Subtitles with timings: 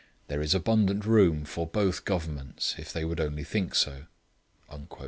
[0.29, 4.05] There is abundant room for both Governments, if they would only think so....'